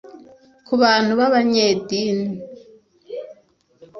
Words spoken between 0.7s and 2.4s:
bantu ba banyeyedini